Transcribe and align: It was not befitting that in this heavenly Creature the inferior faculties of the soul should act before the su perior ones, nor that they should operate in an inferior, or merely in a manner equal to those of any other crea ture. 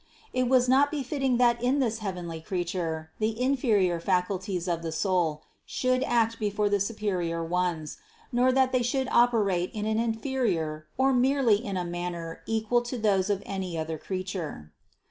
It 0.33 0.49
was 0.49 0.67
not 0.67 0.89
befitting 0.89 1.37
that 1.37 1.61
in 1.63 1.77
this 1.77 1.99
heavenly 1.99 2.41
Creature 2.41 3.11
the 3.19 3.39
inferior 3.39 3.99
faculties 3.99 4.67
of 4.67 4.81
the 4.81 4.91
soul 4.91 5.43
should 5.63 6.01
act 6.05 6.39
before 6.39 6.69
the 6.69 6.79
su 6.79 6.95
perior 6.95 7.47
ones, 7.47 7.97
nor 8.31 8.51
that 8.51 8.71
they 8.71 8.81
should 8.81 9.07
operate 9.11 9.69
in 9.75 9.85
an 9.85 9.99
inferior, 9.99 10.87
or 10.97 11.13
merely 11.13 11.63
in 11.63 11.77
a 11.77 11.85
manner 11.85 12.41
equal 12.47 12.81
to 12.81 12.97
those 12.97 13.29
of 13.29 13.43
any 13.45 13.77
other 13.77 13.99
crea 13.99 14.23
ture. 14.23 14.71